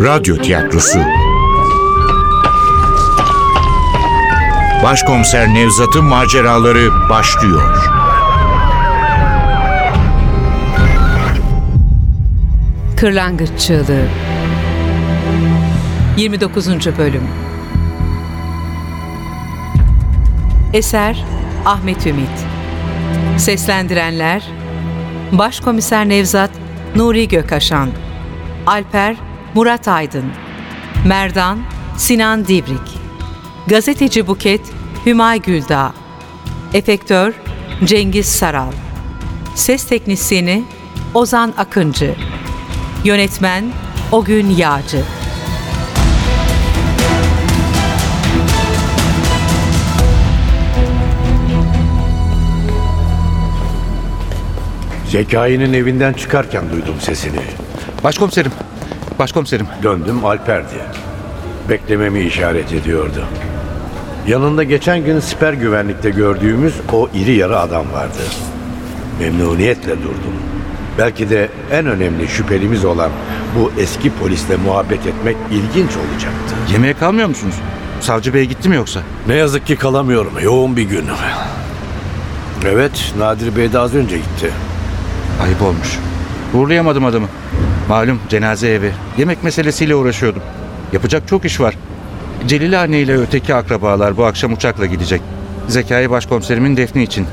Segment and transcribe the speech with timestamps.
[0.00, 0.98] Radyo tiyatrosu
[4.82, 7.90] Başkomiser Nevzat'ın maceraları başlıyor.
[12.96, 14.04] Kırlangıç Çığlığı
[16.16, 16.68] 29.
[16.98, 17.28] Bölüm
[20.72, 21.24] Eser
[21.66, 22.46] Ahmet Ümit
[23.36, 24.44] Seslendirenler
[25.32, 26.50] Başkomiser Nevzat
[26.96, 27.90] Nuri Gökaşan
[28.66, 30.24] Alper Murat Aydın
[31.06, 31.58] Merdan
[31.96, 32.98] Sinan Divrik
[33.66, 34.60] Gazeteci Buket
[35.06, 35.92] Hümay Güldağ
[36.74, 37.34] Efektör
[37.84, 38.72] Cengiz Saral
[39.54, 40.64] Ses Teknisyeni
[41.14, 42.14] Ozan Akıncı
[43.04, 43.64] Yönetmen
[44.12, 45.02] Ogün Yağcı
[55.06, 57.40] Zekai'nin evinden çıkarken duydum sesini.
[58.04, 58.52] Başkomiserim.
[59.20, 59.66] Başkomiserim.
[59.82, 60.80] Döndüm Alper'di.
[61.68, 63.24] Beklememi işaret ediyordu.
[64.26, 68.18] Yanında geçen gün siper güvenlikte gördüğümüz o iri yarı adam vardı.
[69.20, 70.34] Memnuniyetle durdum.
[70.98, 73.10] Belki de en önemli şüphelimiz olan
[73.58, 76.54] bu eski polisle muhabbet etmek ilginç olacaktı.
[76.72, 77.54] Yemeğe kalmıyor musunuz?
[78.00, 79.00] Savcı Bey gitti mi yoksa?
[79.26, 80.32] Ne yazık ki kalamıyorum.
[80.42, 81.04] Yoğun bir gün.
[82.66, 84.50] Evet, Nadir Bey de az önce gitti.
[85.42, 85.98] Ayıp olmuş.
[86.54, 87.26] Uğurlayamadım adamı.
[87.90, 88.92] Malum cenaze evi.
[89.18, 90.42] Yemek meselesiyle uğraşıyordum.
[90.92, 91.76] Yapacak çok iş var.
[92.46, 95.22] Celil anne ile öteki akrabalar bu akşam uçakla gidecek.
[95.68, 97.26] Zekai başkomiserimin defni için.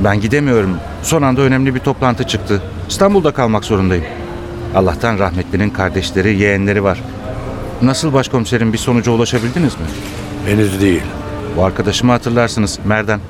[0.00, 0.76] Ben gidemiyorum.
[1.02, 2.62] Son anda önemli bir toplantı çıktı.
[2.88, 4.04] İstanbul'da kalmak zorundayım.
[4.74, 7.02] Allah'tan rahmetlinin kardeşleri, yeğenleri var.
[7.82, 9.86] Nasıl başkomiserim bir sonuca ulaşabildiniz mi?
[10.46, 11.02] Henüz değil.
[11.56, 13.20] Bu arkadaşımı hatırlarsınız Merdan.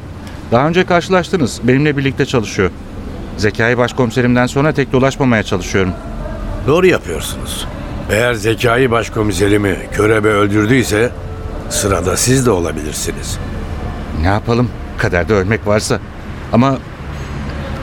[0.53, 1.61] Daha önce karşılaştınız.
[1.63, 2.71] Benimle birlikte çalışıyor.
[3.37, 5.93] Zekai başkomiserimden sonra tek dolaşmamaya çalışıyorum.
[6.67, 7.67] Doğru yapıyorsunuz.
[8.11, 11.11] Eğer Zekai başkomiserimi körebe öldürdüyse
[11.71, 13.39] sırada siz de olabilirsiniz.
[14.21, 14.71] Ne yapalım?
[14.99, 16.01] Kaderde ölmek varsa.
[16.53, 16.79] Ama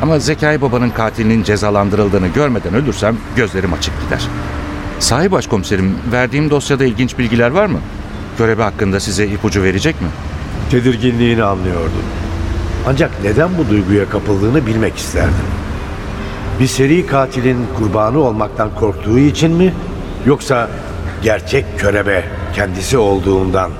[0.02, 4.28] ama Zekai babanın katilinin cezalandırıldığını görmeden ölürsem gözlerim açık gider.
[5.00, 7.80] Sahi başkomiserim, verdiğim dosyada ilginç bilgiler var mı?
[8.38, 10.08] Göreve hakkında size ipucu verecek mi?
[10.72, 12.04] Tedirginliğini anlıyordum.
[12.88, 15.63] Ancak neden bu duyguya kapıldığını bilmek isterdim.
[16.60, 19.74] Bir seri katilin kurbanı olmaktan korktuğu için mi?
[20.26, 20.70] Yoksa
[21.24, 22.24] gerçek körebe
[22.56, 23.72] kendisi olduğundan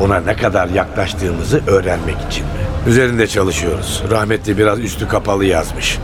[0.00, 2.50] ona ne kadar yaklaştığımızı öğrenmek için mi?
[2.86, 4.02] Üzerinde çalışıyoruz.
[4.10, 5.98] Rahmetli biraz üstü kapalı yazmış.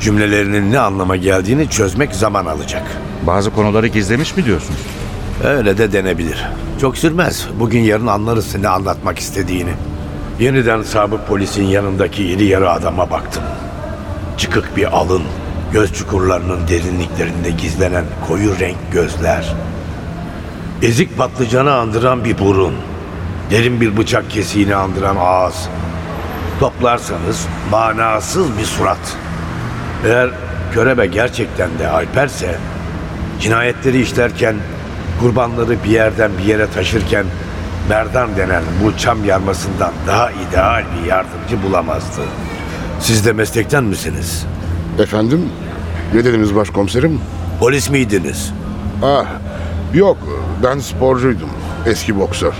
[0.00, 2.82] Cümlelerinin ne anlama geldiğini çözmek zaman alacak.
[3.26, 4.80] Bazı konuları gizlemiş mi diyorsunuz?
[5.44, 6.46] Öyle de denebilir.
[6.80, 7.48] Çok sürmez.
[7.60, 9.72] Bugün yarın anlarız ne anlatmak istediğini.
[10.40, 13.42] Yeniden sabık polisin yanındaki iri yarı adama baktım.
[14.36, 15.22] Çıkık bir alın,
[15.72, 19.54] göz çukurlarının derinliklerinde gizlenen koyu renk gözler.
[20.82, 22.74] Ezik patlıcanı andıran bir burun.
[23.50, 25.68] Derin bir bıçak kesiğini andıran ağız.
[26.60, 29.16] Toplarsanız manasız bir surat.
[30.06, 30.30] Eğer
[30.72, 32.58] körebe gerçekten de Alperse,
[33.40, 34.56] cinayetleri işlerken,
[35.20, 37.26] kurbanları bir yerden bir yere taşırken
[37.88, 42.20] Merdan denen bu çam yarmasından daha ideal bir yardımcı bulamazdı.
[43.00, 44.46] Siz de meslekten misiniz?
[44.98, 45.48] Efendim?
[46.14, 47.20] Ne dediniz başkomiserim?
[47.60, 48.52] Polis miydiniz?
[49.02, 49.24] Ah,
[49.94, 50.18] yok
[50.62, 51.48] ben sporcuydum.
[51.86, 52.52] Eski boksör.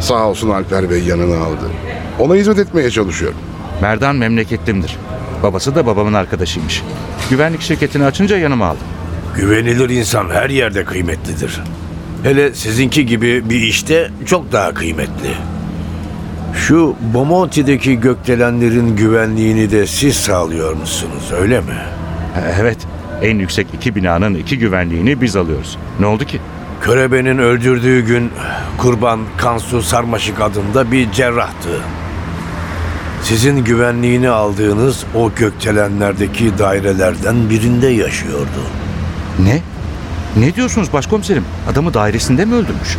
[0.00, 1.70] Sağ olsun Alper Bey yanına aldı.
[2.18, 3.38] Ona hizmet etmeye çalışıyorum.
[3.82, 4.96] Merdan memleketlimdir.
[5.42, 6.82] Babası da babamın arkadaşıymış.
[7.30, 8.86] Güvenlik şirketini açınca yanıma aldım.
[9.36, 11.60] Güvenilir insan her yerde kıymetlidir.
[12.22, 15.34] Hele sizinki gibi bir işte çok daha kıymetli.
[16.54, 21.76] Şu Bomonti'deki gökdelenlerin güvenliğini de siz sağlıyor musunuz öyle mi?
[22.60, 22.78] Evet,
[23.22, 25.78] en yüksek iki binanın iki güvenliğini biz alıyoruz.
[26.00, 26.40] Ne oldu ki?
[26.80, 28.30] Körebe'nin öldürdüğü gün
[28.78, 31.80] kurban Kansu Sarmaşık adında bir cerrahtı.
[33.22, 38.62] Sizin güvenliğini aldığınız o gökdelenlerdeki dairelerden birinde yaşıyordu.
[39.38, 39.60] Ne?
[40.36, 41.44] Ne diyorsunuz başkomiserim?
[41.72, 42.96] Adamı dairesinde mi öldürmüş?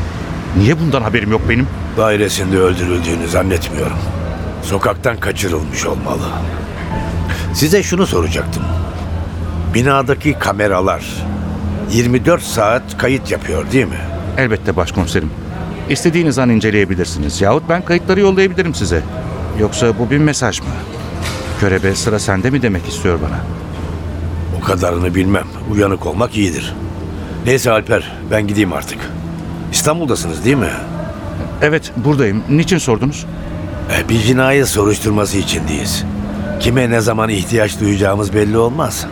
[0.58, 1.68] Niye bundan haberim yok benim?
[1.98, 3.98] Dairesinde öldürüldüğünü zannetmiyorum.
[4.64, 6.24] Sokaktan kaçırılmış olmalı.
[7.54, 8.64] Size şunu soracaktım.
[9.74, 11.06] Binadaki kameralar
[11.92, 14.00] 24 saat kayıt yapıyor değil mi?
[14.38, 15.30] Elbette başkomiserim.
[15.90, 17.42] İstediğiniz an inceleyebilirsiniz.
[17.42, 19.04] Yahut ben kayıtları yollayabilirim size.
[19.60, 20.68] Yoksa bu bir mesaj mı?
[21.60, 23.40] Körebe sıra sende mi demek istiyor bana?
[24.62, 25.46] O kadarını bilmem.
[25.72, 26.76] Uyanık olmak iyidir.
[27.46, 29.00] Neyse Alper ben gideyim artık.
[29.80, 30.72] İstanbul'dasınız değil mi?
[31.62, 32.44] Evet buradayım.
[32.50, 33.26] Niçin sordunuz?
[33.98, 36.04] E, Bir cinayet soruşturması içindeyiz.
[36.60, 39.06] Kime ne zaman ihtiyaç duyacağımız belli olmaz.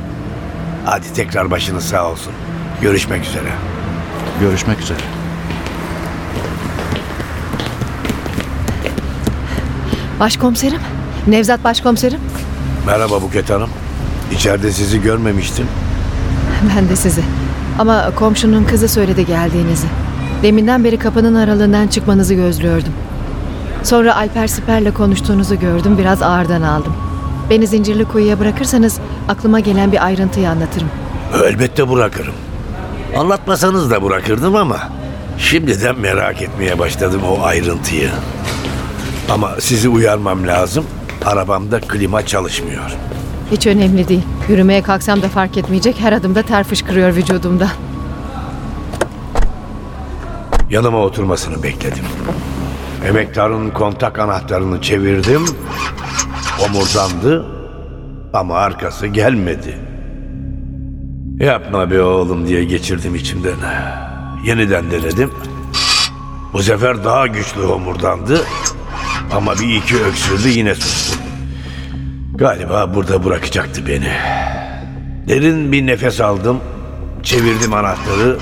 [0.86, 2.34] Hadi tekrar başınız sağ olsun.
[2.82, 3.50] Görüşmek üzere.
[4.42, 4.98] Görüşmek üzere.
[10.20, 10.80] Başkomiserim.
[11.28, 12.20] Nevzat başkomiserim.
[12.86, 13.70] Merhaba Buket Hanım.
[14.32, 15.68] İçeride sizi görmemiştim.
[16.76, 17.22] Ben de sizi.
[17.80, 19.88] Ama komşunun kızı söyledi geldiğinizi.
[20.44, 22.94] Deminden beri kapının aralığından çıkmanızı gözlüyordum.
[23.84, 25.98] Sonra Alper Siper'le konuştuğunuzu gördüm.
[25.98, 26.94] Biraz ağırdan aldım.
[27.50, 30.88] Beni zincirli kuyuya bırakırsanız aklıma gelen bir ayrıntıyı anlatırım.
[31.46, 32.34] Elbette bırakırım.
[33.18, 34.78] Anlatmasanız da bırakırdım ama
[35.38, 38.10] şimdiden merak etmeye başladım o ayrıntıyı.
[39.30, 40.86] Ama sizi uyarmam lazım.
[41.26, 42.96] Arabamda klima çalışmıyor.
[43.52, 44.24] Hiç önemli değil.
[44.50, 45.96] Yürümeye kalksam da fark etmeyecek.
[46.00, 47.68] Her adımda ter fışkırıyor vücudumda.
[50.70, 52.04] Yanıma oturmasını bekledim.
[53.08, 55.46] Emektarın kontak anahtarını çevirdim.
[56.66, 57.46] Omurdandı
[58.34, 59.78] ama arkası gelmedi.
[61.40, 63.56] Yapma be oğlum diye geçirdim içimden.
[64.46, 65.32] Yeniden denedim.
[66.54, 68.42] Bu sefer daha güçlü homurdandı.
[69.34, 71.20] Ama bir iki öksürdü yine sustu.
[72.36, 74.12] Galiba burada bırakacaktı beni.
[75.28, 76.60] Derin bir nefes aldım.
[77.24, 78.38] Çevirdim anahtarı.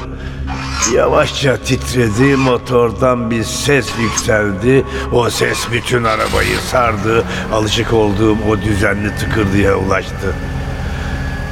[0.93, 4.85] Yavaşça titredi, motordan bir ses yükseldi.
[5.11, 7.23] O ses bütün arabayı sardı.
[7.53, 10.35] Alışık olduğum o düzenli tıkırdıya ulaştı.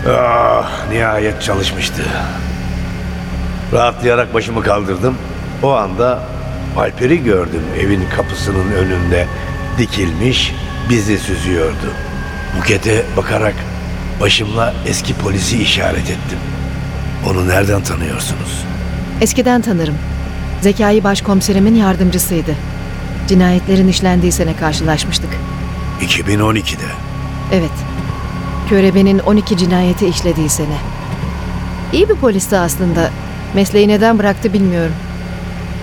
[0.09, 2.03] Ah, nihayet çalışmıştı.
[3.73, 5.17] Rahatlayarak başımı kaldırdım.
[5.63, 6.23] O anda
[6.77, 9.27] Alper'i gördüm evin kapısının önünde.
[9.77, 10.55] Dikilmiş,
[10.89, 11.93] bizi süzüyordu.
[12.57, 13.55] Buket'e bakarak
[14.21, 16.39] başımla eski polisi işaret ettim.
[17.29, 18.72] Onu nereden tanıyorsunuz?
[19.23, 19.95] Eskiden tanırım.
[20.61, 22.51] Zekai başkomiserimin yardımcısıydı.
[23.27, 25.29] Cinayetlerin işlendiği sene karşılaşmıştık.
[26.01, 26.85] 2012'de.
[27.53, 27.71] Evet.
[28.69, 30.77] Körebe'nin 12 cinayeti işlediği sene.
[31.93, 33.09] İyi bir polisti aslında.
[33.55, 34.95] Mesleği neden bıraktı bilmiyorum.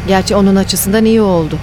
[0.09, 1.57] Gerçi onun açısından iyi oldu.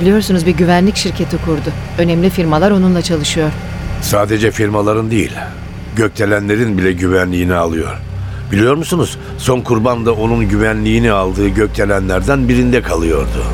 [0.00, 1.72] Biliyorsunuz bir güvenlik şirketi kurdu.
[1.98, 3.50] Önemli firmalar onunla çalışıyor.
[4.02, 5.32] Sadece firmaların değil,
[5.96, 7.96] gökdelenlerin bile güvenliğini alıyor.
[8.52, 9.18] Biliyor musunuz?
[9.38, 13.44] Son kurban da onun güvenliğini aldığı gökdelenlerden birinde kalıyordu.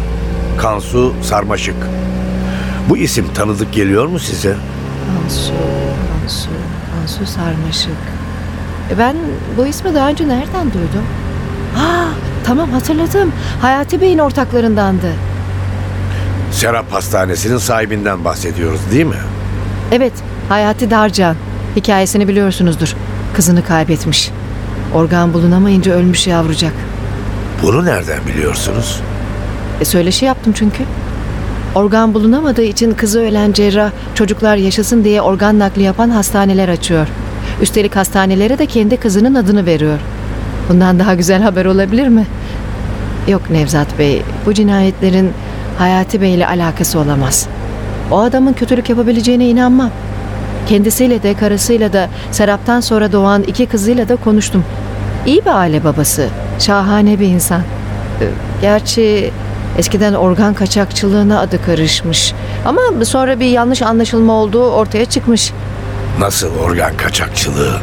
[0.59, 1.75] Kansu Sarmaşık.
[2.89, 4.57] Bu isim tanıdık geliyor mu size?
[5.23, 5.53] Kansu,
[6.21, 6.49] Kansu,
[6.95, 7.91] Kansu Sarmaşık.
[8.91, 9.17] E ben
[9.57, 11.05] bu ismi daha önce nereden duydum?
[11.77, 12.05] Ha,
[12.45, 13.33] tamam hatırladım.
[13.63, 15.13] Hayati Bey'in ortaklarındandı.
[16.51, 19.15] Serap Hastanesi'nin sahibinden bahsediyoruz değil mi?
[19.93, 20.13] Evet,
[20.49, 21.37] Hayati Darcan.
[21.77, 22.95] Hikayesini biliyorsunuzdur.
[23.35, 24.31] Kızını kaybetmiş.
[24.95, 26.73] Organ bulunamayınca ölmüş yavrucak.
[27.63, 29.01] Bunu nereden biliyorsunuz?
[29.81, 30.85] E söyleşi yaptım çünkü.
[31.75, 37.07] Organ bulunamadığı için kızı ölen cerrah çocuklar yaşasın diye organ nakli yapan hastaneler açıyor.
[37.63, 39.99] Üstelik hastanelere de kendi kızının adını veriyor.
[40.69, 42.27] Bundan daha güzel haber olabilir mi?
[43.29, 45.31] Yok Nevzat Bey, bu cinayetlerin
[45.79, 47.47] Hayati Bey ile alakası olamaz.
[48.11, 49.91] O adamın kötülük yapabileceğine inanmam.
[50.69, 54.65] Kendisiyle de karısıyla da Serap'tan sonra doğan iki kızıyla da konuştum.
[55.27, 56.29] İyi bir aile babası,
[56.59, 57.61] şahane bir insan.
[58.21, 58.27] Ee,
[58.61, 59.31] Gerçi
[59.79, 62.35] eskiden organ kaçakçılığına adı karışmış.
[62.65, 65.53] Ama sonra bir yanlış anlaşılma olduğu ortaya çıkmış.
[66.19, 67.77] Nasıl organ kaçakçılığı?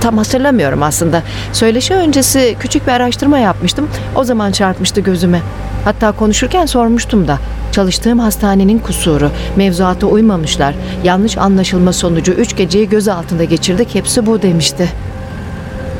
[0.00, 1.22] Tam hatırlamıyorum aslında.
[1.52, 3.88] Söyleşi öncesi küçük bir araştırma yapmıştım.
[4.16, 5.40] O zaman çarpmıştı gözüme.
[5.84, 7.38] Hatta konuşurken sormuştum da.
[7.72, 10.74] Çalıştığım hastanenin kusuru, mevzuata uymamışlar.
[11.04, 13.94] Yanlış anlaşılma sonucu üç geceyi göz altında geçirdik.
[13.94, 14.88] Hepsi bu demişti.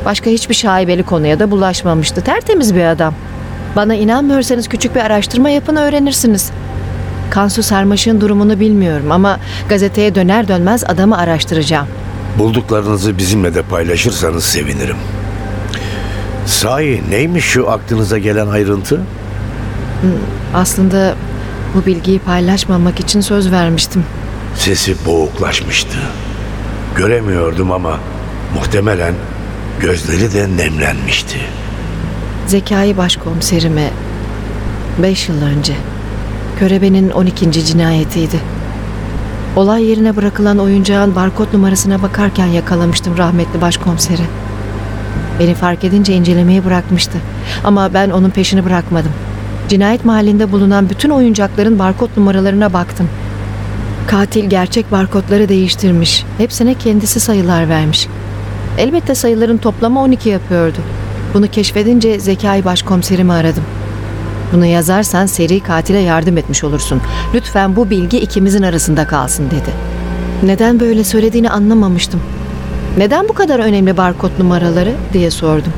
[0.05, 2.21] Başka hiçbir şaibeli konuya da bulaşmamıştı.
[2.21, 3.13] Tertemiz bir adam.
[3.75, 6.51] Bana inanmıyorsanız küçük bir araştırma yapın öğrenirsiniz.
[7.29, 9.39] Kansu Sarmaş'ın durumunu bilmiyorum ama
[9.69, 11.87] gazeteye döner dönmez adamı araştıracağım.
[12.39, 14.95] Bulduklarınızı bizimle de paylaşırsanız sevinirim.
[16.45, 19.01] Sahi neymiş şu aklınıza gelen ayrıntı?
[20.53, 21.13] Aslında
[21.75, 24.03] bu bilgiyi paylaşmamak için söz vermiştim.
[24.55, 25.97] Sesi boğuklaşmıştı.
[26.95, 27.99] Göremiyordum ama
[28.55, 29.13] muhtemelen
[29.79, 31.37] gözleri de nemlenmişti.
[32.47, 33.89] Zekai başkomiserime
[35.01, 35.73] 5 yıl önce
[36.59, 37.65] Körebe'nin 12.
[37.65, 38.39] cinayetiydi.
[39.55, 44.21] Olay yerine bırakılan oyuncağın barkod numarasına bakarken yakalamıştım rahmetli başkomiseri.
[45.39, 47.17] Beni fark edince incelemeyi bırakmıştı.
[47.63, 49.11] Ama ben onun peşini bırakmadım.
[49.69, 53.09] Cinayet mahallinde bulunan bütün oyuncakların barkod numaralarına baktım.
[54.07, 56.25] Katil gerçek barkodları değiştirmiş.
[56.37, 58.07] Hepsine kendisi sayılar vermiş.
[58.77, 60.77] Elbette sayıların toplamı 12 yapıyordu.
[61.33, 63.63] Bunu keşfedince Zekai başkomiserimi aradım.
[64.53, 67.01] Bunu yazarsan seri katile yardım etmiş olursun.
[67.33, 69.71] Lütfen bu bilgi ikimizin arasında kalsın dedi.
[70.43, 72.21] Neden böyle söylediğini anlamamıştım.
[72.97, 75.73] Neden bu kadar önemli barkod numaraları diye sordum.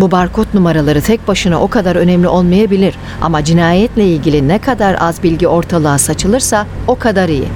[0.00, 5.22] Bu barkod numaraları tek başına o kadar önemli olmayabilir ama cinayetle ilgili ne kadar az
[5.22, 7.48] bilgi ortalığa saçılırsa o kadar iyi.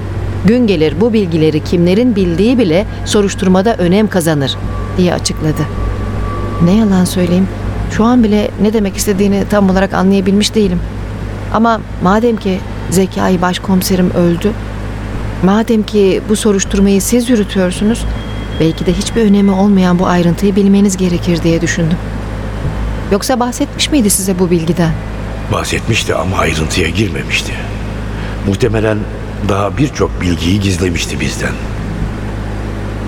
[0.45, 4.57] Gün gelir bu bilgileri kimlerin bildiği bile soruşturmada önem kazanır
[4.97, 5.61] diye açıkladı.
[6.63, 7.47] Ne yalan söyleyeyim,
[7.91, 10.79] şu an bile ne demek istediğini tam olarak anlayabilmiş değilim.
[11.53, 14.51] Ama madem ki Zekai başkomiserim öldü,
[15.43, 18.05] madem ki bu soruşturmayı siz yürütüyorsunuz,
[18.59, 21.97] belki de hiçbir önemi olmayan bu ayrıntıyı bilmeniz gerekir diye düşündüm.
[23.11, 24.91] Yoksa bahsetmiş miydi size bu bilgiden?
[25.51, 27.51] Bahsetmişti ama ayrıntıya girmemişti.
[28.47, 28.97] Muhtemelen
[29.49, 31.53] daha birçok bilgiyi gizlemişti bizden.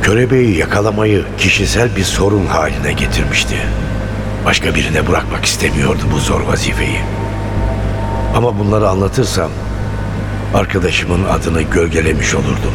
[0.01, 3.55] Körebeyi yakalamayı kişisel bir sorun haline getirmişti.
[4.45, 6.99] Başka birine bırakmak istemiyordu bu zor vazifeyi.
[8.35, 9.49] Ama bunları anlatırsam
[10.53, 12.73] arkadaşımın adını gölgelemiş olurdum.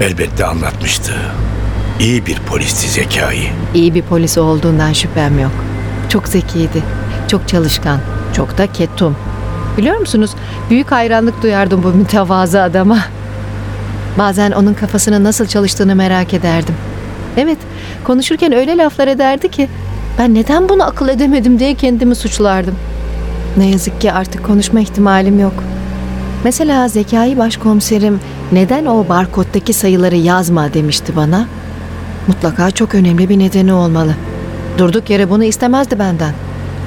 [0.00, 1.12] Elbette anlatmıştı.
[2.00, 3.48] İyi bir polisti zekayı.
[3.74, 5.52] İyi bir polis olduğundan şüphem yok.
[6.08, 6.82] Çok zekiydi,
[7.28, 8.00] çok çalışkan,
[8.36, 9.16] çok da ketum.
[9.76, 10.30] Biliyor musunuz,
[10.70, 12.98] büyük hayranlık duyardım bu mütevazı adama.
[14.18, 16.74] Bazen onun kafasının nasıl çalıştığını merak ederdim.
[17.36, 17.58] Evet,
[18.04, 19.68] konuşurken öyle laflar ederdi ki
[20.18, 22.74] ben neden bunu akıl edemedim diye kendimi suçlardım.
[23.56, 25.54] Ne yazık ki artık konuşma ihtimalim yok.
[26.44, 28.20] Mesela Zekai başkomiserim
[28.52, 31.46] neden o barkoddaki sayıları yazma demişti bana.
[32.26, 34.14] Mutlaka çok önemli bir nedeni olmalı.
[34.78, 36.34] Durduk yere bunu istemezdi benden.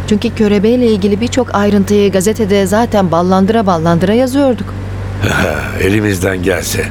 [0.07, 4.73] Çünkü körebeyle ilgili birçok ayrıntıyı gazetede zaten ballandıra ballandıra yazıyorduk.
[5.81, 6.85] Elimizden gelse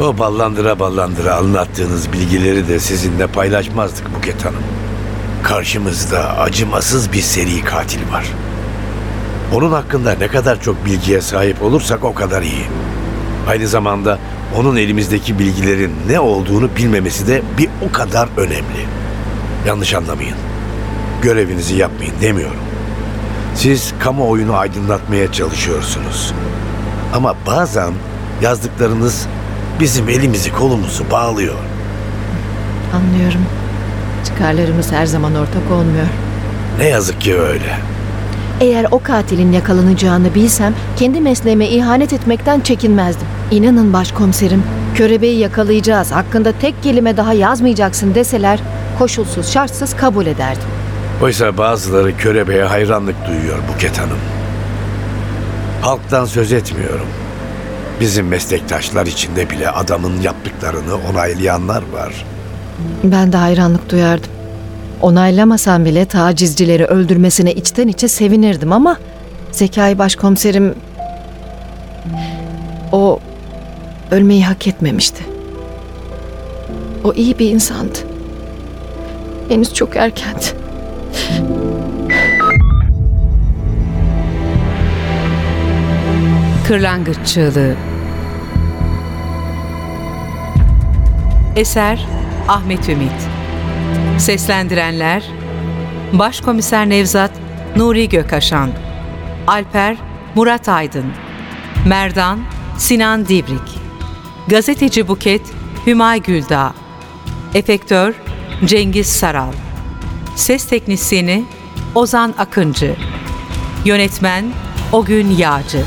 [0.00, 4.62] o ballandıra ballandıra anlattığınız bilgileri de sizinle paylaşmazdık Buket Hanım.
[5.42, 8.24] Karşımızda acımasız bir seri katil var.
[9.54, 12.64] Onun hakkında ne kadar çok bilgiye sahip olursak o kadar iyi.
[13.48, 14.18] Aynı zamanda
[14.56, 18.86] onun elimizdeki bilgilerin ne olduğunu bilmemesi de bir o kadar önemli.
[19.66, 20.36] Yanlış anlamayın.
[21.22, 22.60] Görevinizi yapmayın demiyorum.
[23.54, 26.32] Siz kamuoyunu aydınlatmaya çalışıyorsunuz.
[27.14, 27.92] Ama bazen
[28.42, 29.26] yazdıklarınız
[29.80, 31.54] bizim elimizi kolumuzu bağlıyor.
[32.94, 33.40] Anlıyorum.
[34.26, 36.06] Çıkarlarımız her zaman ortak olmuyor.
[36.78, 37.76] Ne yazık ki öyle.
[38.60, 43.26] Eğer o katilin yakalanacağını bilsem kendi mesleğime ihanet etmekten çekinmezdim.
[43.50, 44.62] İnanın başkomiserim,
[44.94, 48.60] körebeyi yakalayacağız, hakkında tek kelime daha yazmayacaksın deseler
[48.98, 50.68] koşulsuz şartsız kabul ederdim.
[51.22, 54.18] Oysa bazıları körebeye hayranlık duyuyor Buket Hanım.
[55.82, 57.06] Halktan söz etmiyorum.
[58.00, 62.24] Bizim meslektaşlar içinde bile adamın yaptıklarını onaylayanlar var.
[63.04, 64.30] Ben de hayranlık duyardım.
[65.02, 68.96] Onaylamasam bile tacizcileri öldürmesine içten içe sevinirdim ama
[69.52, 70.74] Zekai başkomiserim
[72.92, 73.18] o
[74.10, 75.24] ölmeyi hak etmemişti.
[77.04, 77.98] O iyi bir insandı.
[79.48, 80.59] Henüz çok erkendi.
[86.68, 87.74] Kırlangıç Çığlığı.
[91.56, 92.06] Eser
[92.48, 93.12] Ahmet Ümit.
[94.18, 95.24] Seslendirenler
[96.12, 97.30] Başkomiser Nevzat
[97.76, 98.70] Nuri Gökaşan
[99.46, 99.96] Alper
[100.34, 101.04] Murat Aydın
[101.86, 102.40] Merdan
[102.78, 103.78] Sinan Divrik
[104.48, 105.42] Gazeteci Buket
[105.86, 106.72] Hümay Güldağ
[107.54, 108.14] Efektör
[108.64, 109.52] Cengiz Saral
[110.40, 111.44] Ses Teknisyeni
[111.94, 112.96] Ozan Akıncı.
[113.84, 114.52] Yönetmen
[114.92, 115.84] Ogün Yağcı.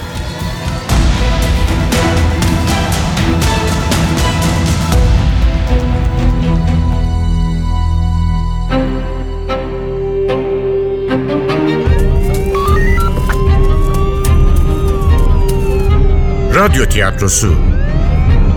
[16.56, 17.56] Radyo tiyatrosu.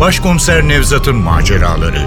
[0.01, 2.07] Başkomiser Nevzat'ın maceraları